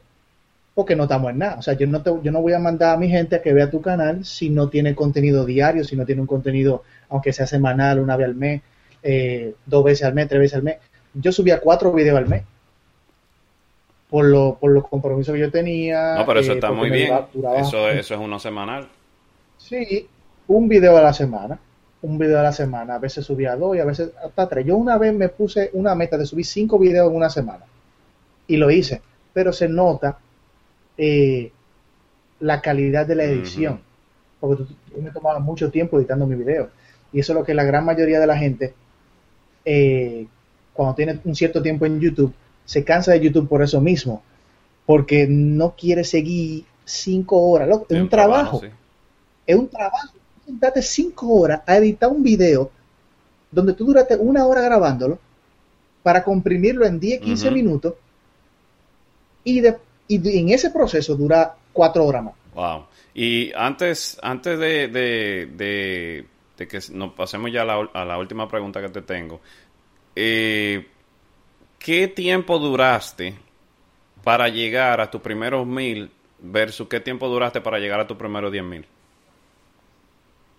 [0.75, 1.55] Porque no estamos en nada.
[1.57, 3.53] O sea, yo no, te, yo no voy a mandar a mi gente a que
[3.53, 7.47] vea tu canal si no tiene contenido diario, si no tiene un contenido, aunque sea
[7.47, 8.61] semanal, una vez al mes,
[9.01, 10.77] eh, dos veces al mes, tres veces al mes.
[11.13, 12.43] Yo subía cuatro videos al mes.
[14.09, 16.15] Por, lo, por los compromisos que yo tenía.
[16.15, 17.13] No, pero eso eh, está muy bien.
[17.57, 18.87] eso, eso es uno semanal.
[19.57, 20.07] Sí,
[20.47, 21.57] un video a la semana.
[22.01, 22.95] Un video a la semana.
[22.95, 24.65] A veces subía dos y a veces hasta tres.
[24.65, 27.65] Yo una vez me puse una meta de subir cinco videos en una semana.
[28.47, 29.01] Y lo hice.
[29.33, 30.19] Pero se nota
[30.97, 31.51] eh,
[32.39, 33.81] la calidad de la edición.
[34.39, 36.69] Porque tú, me tomaba mucho tiempo editando mi video.
[37.11, 38.73] Y eso es lo que la gran mayoría de la gente,
[39.63, 40.27] eh,
[40.73, 42.33] cuando tiene un cierto tiempo en YouTube,
[42.65, 44.23] se cansa de YouTube por eso mismo.
[44.85, 47.69] Porque no quiere seguir cinco horas.
[47.89, 48.61] es un, trabajo.
[49.45, 50.09] Es un trabajo.
[50.47, 52.69] Date cinco horas a editar un video
[53.51, 55.17] donde tú duraste una hora grabándolo
[56.03, 57.95] para comprimirlo en 10, 15 minutos
[59.43, 59.77] y, de,
[60.07, 62.33] y en ese proceso dura cuatro horas más.
[62.53, 62.85] Wow.
[63.13, 66.25] Y antes, antes de, de,
[66.57, 69.41] que nos pasemos ya a la, última pregunta que te tengo,
[70.15, 70.85] eh,
[71.79, 73.35] ¿qué tiempo duraste
[74.23, 78.51] para llegar a tus primeros mil versus qué tiempo duraste para llegar a tus primeros
[78.51, 78.85] diez mil?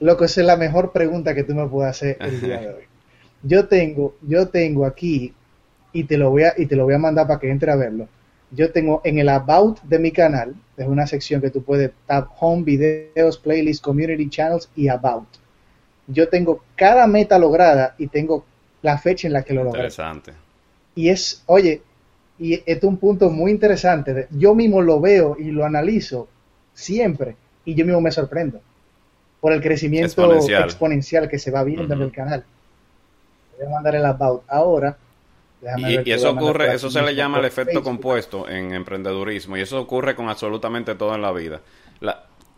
[0.00, 2.84] Lo que es la mejor pregunta que tú me puedes hacer el día de hoy.
[3.42, 5.32] Yo tengo, yo tengo aquí
[5.92, 7.76] y te lo voy a, y te lo voy a mandar para que entre a
[7.76, 8.08] verlo
[8.50, 12.28] yo tengo en el About de mi canal, es una sección que tú puedes tab
[12.40, 15.26] Home, Videos, Playlist, Community Channels y About.
[16.06, 18.44] Yo tengo cada meta lograda y tengo
[18.82, 19.80] la fecha en la que lo logré.
[19.80, 20.32] Interesante.
[20.94, 21.82] Y es, oye,
[22.38, 24.28] y es un punto muy interesante.
[24.30, 26.28] Yo mismo lo veo y lo analizo
[26.74, 27.36] siempre.
[27.64, 28.60] y yo mismo me sorprendo
[29.40, 32.44] por el crecimiento exponencial, que se va viendo en el canal.
[33.58, 34.96] Voy a mandar el about ahora.
[35.78, 40.14] Y, eso ocurre, eso se le llama el efecto compuesto en emprendedurismo y eso ocurre
[40.14, 41.60] con absolutamente todo en la vida.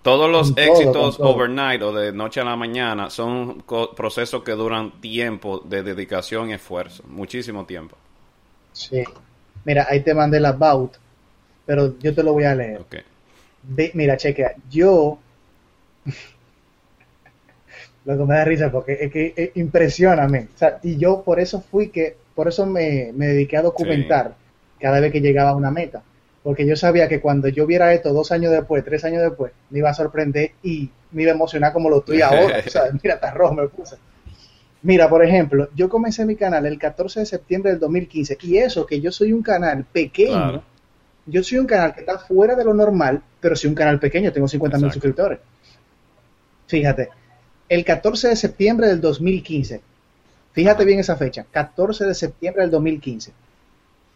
[0.03, 3.63] todos los éxitos overnight o de noche a la mañana son
[3.97, 7.97] procesos que duran tiempo de dedicación y esfuerzo, muchísimo tiempo.
[8.73, 9.05] Sí.
[9.65, 10.93] Mira, ahí te mandé el about,
[11.67, 12.81] pero yo te lo voy a leer.
[13.95, 15.19] mira, chequea, yo
[18.05, 21.61] lo que me da risa porque es que impresiona O sea, y yo por eso
[21.61, 24.37] fui que, por eso me, dediqué a documentar
[24.79, 26.05] cada vez que llegaba a una meta.
[26.45, 29.81] Porque yo sabía que cuando yo viera esto dos años después, tres años después, me
[29.81, 32.63] iba a sorprender y me iba a emocionar como lo estoy ahora.
[32.65, 33.97] o sea, mira, está rojo me puse.
[34.83, 38.87] Mira, por ejemplo, yo comencé mi canal el 14 de septiembre del 2015 y eso
[38.87, 40.63] que yo soy un canal pequeño,
[41.27, 44.31] yo soy un canal que está fuera de lo normal, pero soy un canal pequeño,
[44.31, 45.41] tengo 50 mil suscriptores.
[46.69, 47.09] Fíjate,
[47.69, 49.88] el 14 de septiembre del 2015.
[50.53, 53.33] Fíjate bien esa fecha, 14 de septiembre del 2015.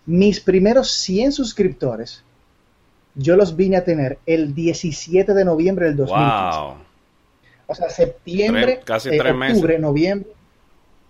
[0.07, 2.25] Mis primeros 100 suscriptores,
[3.15, 6.59] yo los vine a tener el 17 de noviembre del 2015.
[6.59, 6.77] Wow.
[7.67, 10.31] O sea, septiembre, casi eh, tres octubre, noviembre,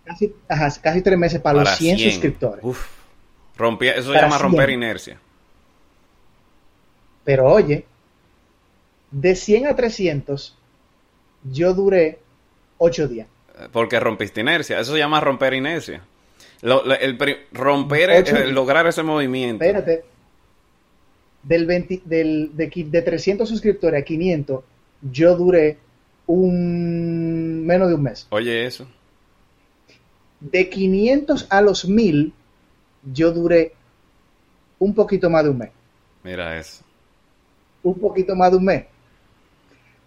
[0.04, 0.34] casi,
[0.80, 2.64] casi tres meses para, los 100, suscriptores.
[2.64, 2.86] Uf.
[3.80, 5.18] eso se llama romper inercia.
[7.24, 7.86] Pero oye,
[9.10, 10.56] de 100 a 300,
[11.44, 12.18] yo duré
[12.78, 13.28] ocho días.
[13.72, 14.80] Porque rompiste inercia.
[14.80, 16.02] Eso se llama romper inercia.
[16.62, 17.18] el,
[17.52, 19.64] romper, lograr ese movimiento.
[19.64, 20.04] Espérate.
[21.42, 24.62] Del, del de, de 300 suscriptores a 500,
[25.10, 25.76] yo duré
[26.26, 28.26] un menos de un mes.
[28.30, 28.86] Oye, eso.
[30.40, 32.32] De 500 a los 1000,
[33.12, 33.72] yo duré
[34.78, 35.70] un poquito más de un mes.
[36.22, 36.84] Mira eso.
[37.82, 38.84] Un poquito más de un mes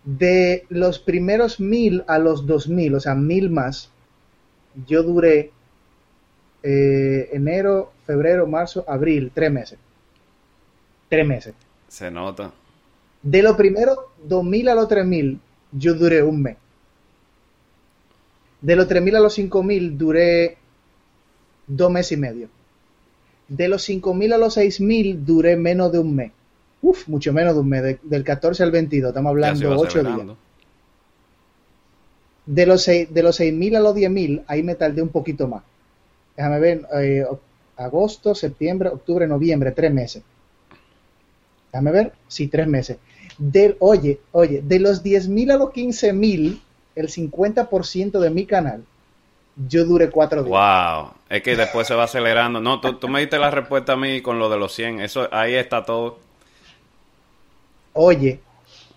[0.05, 3.89] de los primeros mil a los dos mil, o sea, mil más,
[4.87, 5.51] yo duré
[6.61, 9.79] eh, enero, febrero, marzo, abril, tres meses.
[11.09, 11.53] Tres meses.
[11.87, 12.51] Se nota.
[13.21, 15.39] De los primeros dos mil a los tres mil,
[15.71, 16.57] yo duré un mes.
[18.61, 20.57] De los tres mil a los cinco mil, duré
[21.67, 22.49] dos meses y medio.
[23.47, 26.31] De los cinco mil a los seis mil, duré menos de un mes.
[26.85, 30.37] Uf, mucho menos de un mes, del 14 al 22, estamos hablando de 8 días.
[32.45, 35.63] De los, 6, de los 6.000 a los 10.000, ahí me tardé un poquito más.
[36.37, 37.25] Déjame ver, eh,
[37.77, 40.21] agosto, septiembre, octubre, noviembre, tres meses.
[41.71, 42.97] Déjame ver, sí, tres meses.
[43.39, 46.59] Del, oye, oye, de los 10.000 a los 15.000,
[46.93, 48.83] el 50% de mi canal,
[49.67, 50.51] yo duré cuatro días.
[50.51, 52.61] Wow, es que después se va acelerando.
[52.61, 54.99] No, tú, tú me diste la respuesta a mí con lo de los 100.
[54.99, 56.19] Eso, ahí está todo.
[57.95, 58.41] Oye,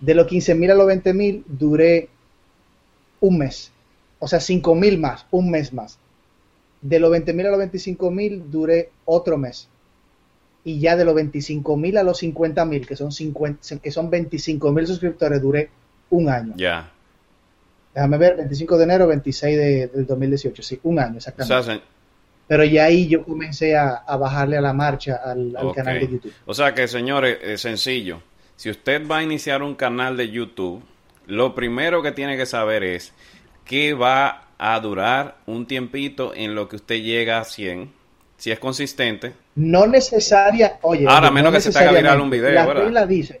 [0.01, 2.09] de los 15.000 a los 20.000 duré
[3.21, 3.71] un mes.
[4.19, 5.97] O sea, 5.000 más, un mes más.
[6.81, 9.69] De los 20.000 a los 25.000 duré otro mes.
[10.65, 15.41] Y ya de los 25.000 a los 50.000, que son 50, que son 25.000 suscriptores,
[15.41, 15.69] duré
[16.09, 16.53] un año.
[16.57, 16.91] Ya.
[17.95, 21.83] Déjame ver, 25 de enero, 26 de, del 2018, sí, un año exactamente.
[22.47, 26.33] Pero ya ahí yo comencé a, bajarle a la marcha al, canal de YouTube.
[26.45, 28.21] O sea que, señores, es sencillo
[28.59, 30.83] si usted va a iniciar un canal de YouTube,
[31.27, 33.13] lo primero que tiene que saber es
[33.63, 37.89] que va a durar un tiempito en lo que usted llega a 100,
[38.35, 39.31] si es consistente.
[39.55, 43.07] No necesaria, oye, ahora menos que se te haga viral un video, la ¿verdad?
[43.07, 43.39] dice,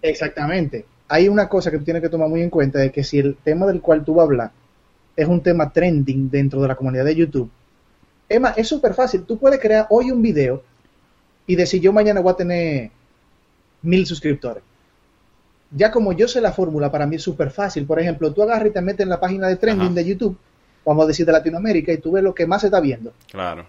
[0.00, 0.86] exactamente.
[1.08, 3.36] Hay una cosa que tú tienes que tomar muy en cuenta de que si el
[3.36, 4.50] tema del cual tú vas a hablar
[5.14, 7.50] es un tema trending dentro de la comunidad de YouTube,
[8.26, 9.24] Emma, es súper fácil.
[9.24, 10.62] Tú puedes crear hoy un video
[11.46, 12.90] y decir yo mañana voy a tener
[13.82, 14.62] mil suscriptores.
[15.70, 17.84] Ya como yo sé la fórmula, para mí es súper fácil.
[17.84, 20.36] Por ejemplo, tú agarras y te metes en la página de trending de YouTube,
[20.84, 23.12] vamos a decir de Latinoamérica, y tú ves lo que más se está viendo.
[23.30, 23.66] Claro.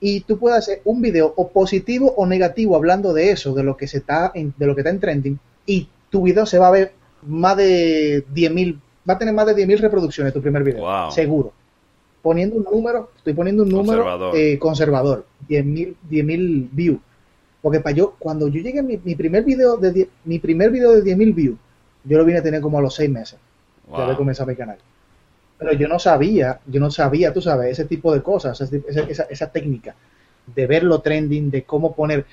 [0.00, 3.76] Y tú puedes hacer un video o positivo o negativo hablando de eso, de lo
[3.76, 6.68] que se está en, de lo que está en trending, y tu video se va
[6.68, 6.92] a ver
[7.22, 11.52] más de 10.000, va a tener más de 10.000 reproducciones tu primer video, seguro.
[12.20, 16.26] Poniendo un número, estoy poniendo un número conservador, eh, conservador 10.000 10
[16.72, 16.98] views
[17.62, 21.16] porque para yo, cuando yo llegué a mi, primer video de mi primer video de
[21.16, 21.58] 10.000 views,
[22.04, 23.38] yo lo vine a tener como a los seis meses.
[23.88, 24.78] De haber comenzado mi canal.
[25.58, 29.52] Pero yo no sabía, yo no sabía, tú sabes, ese tipo de cosas, esa, esa,
[29.52, 29.94] técnica
[30.46, 32.26] de ver lo trending, de cómo poner,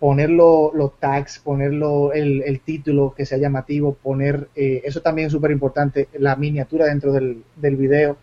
[0.00, 5.32] poner los tags, poner el, el, título que sea llamativo, poner, eh, eso también es
[5.32, 8.16] súper importante, la miniatura dentro del, del video,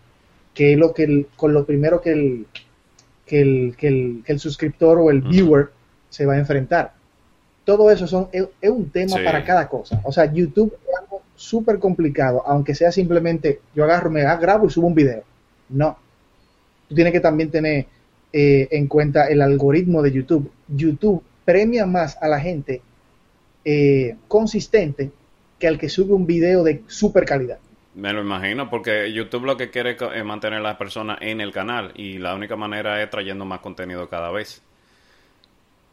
[0.53, 2.47] que es lo que con lo primero que el,
[3.25, 5.69] que el, que el, que el suscriptor o el viewer
[6.13, 6.93] se va a enfrentar.
[7.65, 9.99] Todo eso son, es, un tema para cada cosa.
[10.03, 14.85] O sea, YouTube es súper complicado, aunque sea simplemente yo agarro, me grabo y subo
[14.85, 15.23] un video.
[15.69, 15.97] No.
[16.87, 17.87] Tú tienes que también tener
[18.31, 20.51] eh, en cuenta el algoritmo de YouTube.
[20.67, 22.83] YouTube premia más a la gente
[23.65, 25.09] eh, consistente
[25.57, 27.57] que al que sube un video de super calidad.
[27.95, 31.51] Me lo imagino, porque YouTube lo que quiere es mantener a las personas en el
[31.51, 34.61] canal y la única manera es trayendo más contenido cada vez.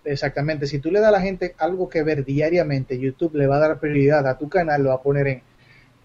[0.05, 3.57] Exactamente, si tú le das a la gente algo que ver diariamente, YouTube le va
[3.57, 5.43] a dar prioridad a tu canal, lo va a poner en,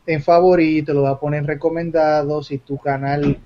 [0.05, 3.37] en favorito, lo va a poner en recomendado, si tu canal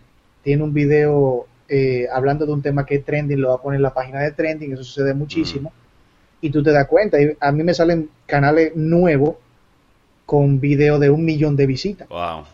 [0.43, 3.77] tiene un video eh, hablando de un tema que es trending, lo va a poner
[3.77, 6.45] en la página de trending, eso sucede muchísimo, mm.
[6.45, 9.35] y tú te das cuenta, a mí me salen canales nuevos
[10.25, 12.07] con video de un millón de visitas.
[12.09, 12.45] Wow.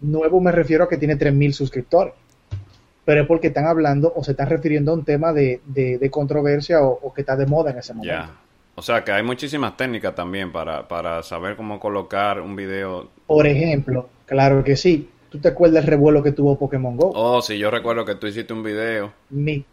[0.00, 2.14] Nuevo me refiero a que tiene 3.000 suscriptores.
[3.08, 7.10] Pero es porque están hablando o se están refiriendo a un tema de, controversia o,
[7.14, 8.14] que está de moda en ese momento.
[8.14, 8.36] Ya.
[8.74, 13.08] O sea que hay muchísimas técnicas también para, para saber cómo colocar un video.
[13.26, 15.08] Por ejemplo, claro que sí.
[15.30, 17.12] ¿Tú te acuerdas del revuelo que tuvo Pokémon Go?
[17.14, 19.10] Oh, sí, yo recuerdo que tú hiciste un video.
[19.30, 19.64] Mi,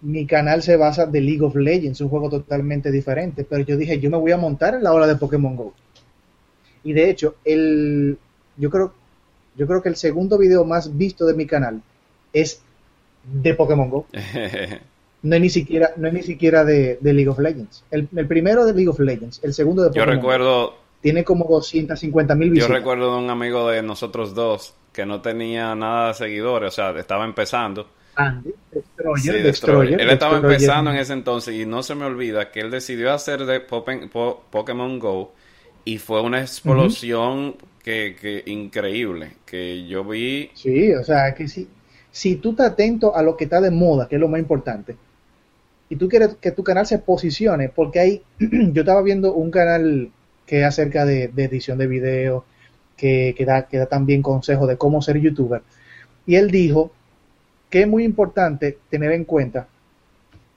[0.00, 3.44] mi canal se basa de League of Legends, un juego totalmente diferente.
[3.44, 5.74] Pero yo dije, yo me voy a montar en la ola de Pokémon Go.
[6.84, 8.16] Y de hecho, el,
[8.56, 8.94] yo, creo,
[9.56, 11.82] yo creo que el segundo video más visto de mi canal
[12.32, 12.62] es
[13.24, 14.06] de Pokémon Go.
[15.22, 17.84] no es ni siquiera, no es ni siquiera de, League of Legends.
[17.90, 20.88] El, primero de League of Legends, el segundo de Pokémon Yo recuerdo...
[21.00, 22.68] Tiene como 250 mil visitas.
[22.68, 26.74] Yo recuerdo de un amigo de nosotros dos que no tenía nada de seguidores, o
[26.74, 27.88] sea, estaba empezando.
[28.16, 28.52] Andy,
[29.44, 33.12] Destroyer, Él estaba empezando en ese entonces y no se me olvida que él decidió
[33.12, 35.32] hacer de Pokémon Go
[35.84, 40.50] y fue una explosión que, increíble, que yo vi...
[40.54, 41.68] Sí, o sea, que si,
[42.10, 44.96] si tú estás atento a lo que está de moda, que es lo más importante,
[45.90, 50.10] y tú quieres que tu canal se posicione, porque hay, yo estaba viendo un canal
[50.46, 52.44] que es acerca de, edición de video,
[52.96, 55.62] que, da también consejos de cómo ser youtuber,
[56.26, 56.90] y él dijo
[57.70, 59.68] que es muy importante tener en cuenta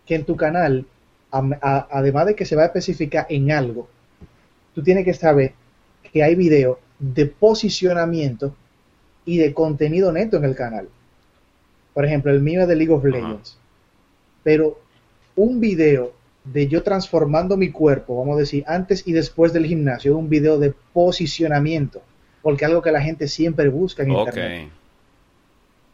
[0.05, 0.85] que en tu canal,
[1.31, 3.87] además de que se va a especificar en algo,
[4.73, 5.53] tú tienes que saber
[6.11, 8.55] que hay videos de posicionamiento
[9.25, 10.89] y de contenido neto en el canal.
[11.93, 13.57] Por ejemplo, el mío es de League of Legends.
[14.43, 14.79] Pero
[15.35, 20.17] un video de yo transformando mi cuerpo, vamos a decir, antes y después del gimnasio,
[20.17, 22.01] un video de posicionamiento,
[22.41, 24.69] porque algo que la gente siempre busca en internet.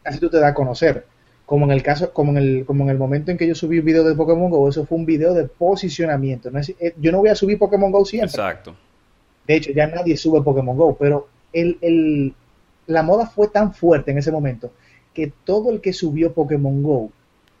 [0.04, 1.04] Así tú te das a conocer.
[1.44, 3.78] Como en el caso, como en el, como en el momento en que yo subí
[3.78, 6.50] un video de Pokémon Go, eso fue un video de posicionamiento.
[6.78, 8.28] Eh, yo no voy a subir Pokémon Go siempre.
[8.28, 8.76] Exacto.
[9.46, 12.34] De hecho, ya nadie sube Pokémon Go, pero el, el,
[12.86, 14.70] la moda fue tan fuerte en ese momento
[15.26, 17.10] que todo el que subió Pokémon Go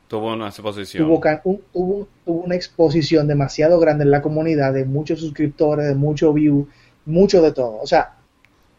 [0.06, 1.06] tuvo una exposición.
[1.42, 6.68] Tuvo, una exposición demasiado grande en la comunidad, de muchos suscriptores, de mucho view,
[7.04, 7.78] mucho de todo.
[7.82, 8.14] O sea,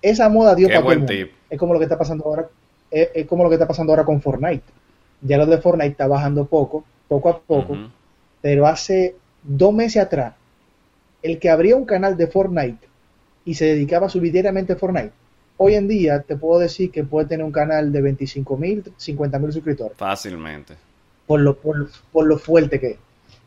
[0.02, 1.06] esa moda dio para todo
[1.50, 2.50] Es como lo que está pasando ahora,
[2.90, 4.64] es como lo que está pasando ahora con Fortnite
[5.22, 7.76] ya lo de Fortnite está bajando poco, poco a poco,
[8.42, 10.34] pero hace dos meses atrás,
[11.22, 12.88] el que abría un canal de Fortnite
[13.46, 15.12] y se dedicaba a subir diariamente a Fortnite,
[15.62, 19.40] hoy en día te puedo decir que puede tener un canal de 25 mil, 50
[19.40, 19.98] mil suscriptores.
[19.98, 20.76] Fácilmente.
[21.28, 22.98] Por lo, por, por lo fuerte que,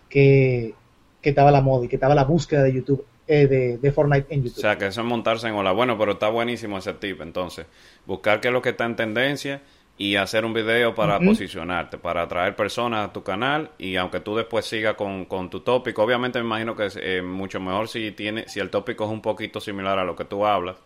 [0.08, 0.74] que,
[1.20, 3.04] que, estaba la moda y que estaba la búsqueda de YouTube.
[3.26, 4.58] Eh, de, de, Fortnite en YouTube.
[4.58, 5.72] O sea, que eso es montarse en hola.
[5.72, 7.20] Bueno, pero está buenísimo ese tip.
[7.22, 7.66] Entonces,
[8.04, 9.62] buscar qué es lo que está en tendencia
[9.96, 14.34] y hacer un video para posicionarte, para atraer personas a tu canal y aunque tú
[14.34, 18.48] después sigas con, tu tópico, obviamente me imagino que es eh, mucho mejor si tiene
[18.48, 20.76] si el tópico es un poquito similar a lo que tú hablas.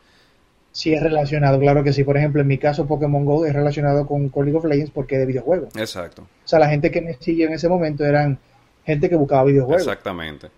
[0.76, 2.04] Sí es relacionado, claro que sí.
[2.04, 5.20] Por ejemplo, en mi caso Pokémon Go es relacionado con, League of Legends porque es
[5.20, 5.74] de videojuegos.
[5.74, 6.22] Exacto.
[6.22, 8.38] O sea, la gente que me sigue en ese momento eran
[8.84, 9.82] gente que buscaba videojuegos.
[9.82, 10.48] Exactamente.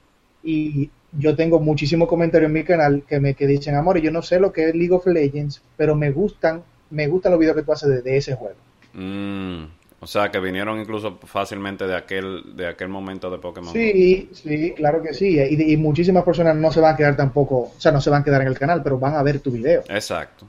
[0.42, 4.22] Y yo tengo muchísimos comentarios en mi canal que me que dicen, amor, yo no
[4.22, 7.62] sé lo que es League of Legends, pero me gustan me gustan los videos que
[7.62, 8.57] tú haces de, ese juego.
[8.94, 9.64] Mm,
[10.01, 13.73] o sea, que vinieron incluso fácilmente de aquel, de aquel momento de Pokémon.
[13.73, 15.39] Sí, sí, claro que sí.
[15.39, 18.25] Y, muchísimas personas no se van a quedar tampoco, o sea, no se van a
[18.25, 19.83] quedar en el canal, pero van a ver tu video.
[19.88, 20.46] Exacto.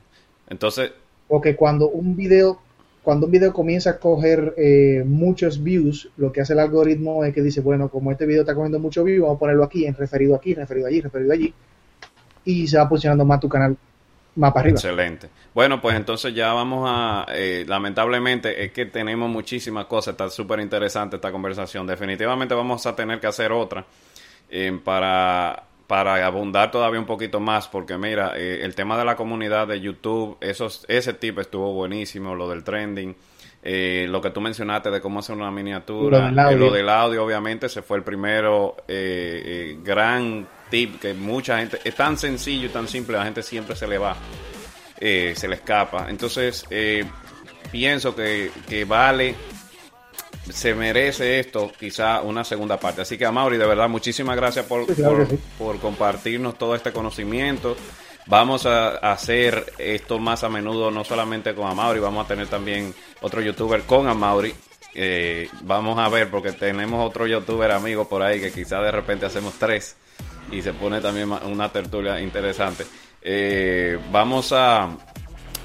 [0.47, 0.91] Entonces...
[1.27, 2.59] Porque cuando un video,
[3.01, 7.33] cuando un video comienza a coger eh, muchos views, lo que hace el algoritmo es
[7.33, 9.95] que dice, bueno, como este video está cogiendo muchos views, vamos a ponerlo aquí, en
[9.95, 11.53] referido aquí, referido allí, referido allí.
[12.45, 13.75] Y se va posicionando más tu canal
[14.69, 15.29] Excelente.
[15.53, 20.59] Bueno, pues entonces ya vamos a, eh, lamentablemente es que tenemos muchísimas cosas, está súper
[20.59, 21.85] interesante esta conversación.
[21.85, 23.85] Definitivamente vamos a tener que hacer otra
[24.49, 29.15] eh, para, para abundar todavía un poquito más, porque mira, eh, el tema de la
[29.15, 33.15] comunidad de YouTube, esos, ese tip estuvo buenísimo, lo del trending.
[33.61, 37.81] Eh, lo que tú mencionaste de cómo hacer una miniatura, lo del audio, obviamente, ese
[37.81, 38.77] fue el primero
[39.83, 43.87] gran tip que mucha gente, es tan sencillo y tan simple, la gente siempre se
[43.87, 44.15] le va,
[44.99, 46.07] se le escapa.
[46.09, 46.65] Entonces,
[47.71, 49.35] pienso que, que vale
[50.51, 53.01] se merece esto quizá una segunda parte.
[53.01, 54.85] Así que a Mauri, de verdad, muchísimas gracias por,
[55.57, 57.75] por, compartirnos todo este conocimiento.
[58.25, 62.93] Vamos a, hacer esto más a menudo, no solamente con Amaury, vamos a tener también
[63.21, 64.53] otro youtuber con Amaury.
[64.93, 69.25] Eh, vamos a ver, porque tenemos otro youtuber amigo por ahí que quizá de repente
[69.25, 69.95] hacemos tres
[70.51, 72.85] y se pone también una tertulia interesante.
[73.21, 74.89] Eh, vamos a,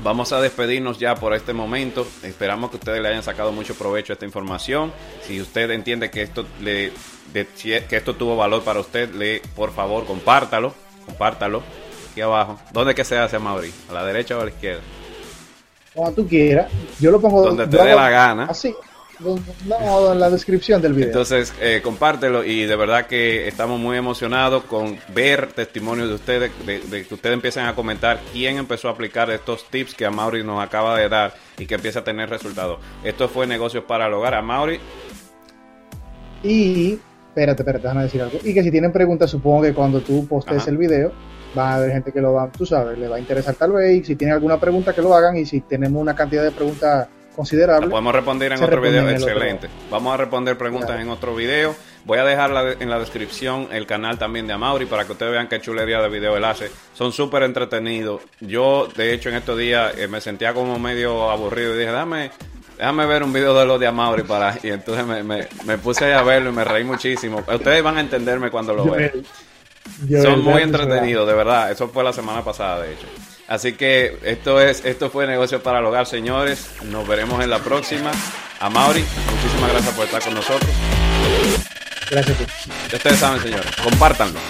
[0.02, 2.06] Vamos a despedirnos ya por este momento.
[2.22, 4.92] Esperamos que ustedes le hayan sacado mucho provecho a esta información.
[5.22, 6.92] Si usted entiende que esto le
[7.32, 10.74] que esto tuvo valor para usted, le por favor compártalo,
[11.06, 11.62] compártalo
[12.10, 12.58] aquí abajo.
[12.72, 13.72] ¿Dónde que se hace, Mauri?
[13.88, 14.82] ¿A la derecha o a la izquierda?
[15.94, 16.70] Como tú quieras.
[17.00, 18.46] Yo lo pongo donde te dé la gana.
[18.46, 18.74] Así.
[19.20, 21.08] No, en la descripción del video.
[21.08, 26.50] Entonces, eh, compártelo y de verdad que estamos muy emocionados con ver testimonios de ustedes,
[26.66, 30.42] de, que ustedes empiecen a comentar quién empezó a aplicar estos tips que a Mauri
[30.42, 32.78] nos acaba de dar y que empieza a tener resultados.
[33.04, 34.34] Esto fue Negocios para el Hogar.
[34.34, 34.80] A Mauri.
[36.42, 36.98] Y,
[37.28, 38.38] espérate, espérate, déjame decir algo.
[38.42, 41.12] Y que si tienen preguntas, supongo que cuando tú postes el video,
[41.56, 43.96] va a haber gente que lo va, tú sabes, le va a interesar tal vez.
[43.96, 45.36] Y si tienen alguna pregunta, que lo hagan.
[45.36, 47.88] Y si tenemos una cantidad de preguntas considerable.
[47.88, 49.68] podemos responder en otro video, excelente.
[49.90, 51.74] Vamos a responder preguntas en otro video.
[52.04, 55.48] Voy a dejar en la descripción el canal también de Amauri para que ustedes vean
[55.48, 56.70] qué chulería de video él hace.
[56.92, 58.20] Son súper entretenidos.
[58.40, 62.30] Yo, de hecho, en estos días eh, me sentía como medio aburrido y dije, dame,
[62.76, 64.58] déjame ver un video de los de Amauri para...
[64.62, 67.38] Y entonces me, me, puse a verlo y me reí muchísimo.
[67.38, 69.12] Ustedes van a entenderme cuando lo vean.
[70.22, 71.70] Son muy entretenidos, de verdad.
[71.70, 73.06] Eso fue la semana pasada, de hecho.
[73.46, 76.70] Así que esto es esto fue negocio para el hogar, señores.
[76.84, 78.10] Nos veremos en la próxima.
[78.60, 80.70] A Mauri, muchísimas gracias por estar con nosotros.
[82.10, 82.38] Gracias.
[82.92, 84.40] Ustedes saben, señores, compártanlo.